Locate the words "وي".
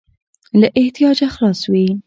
1.71-1.85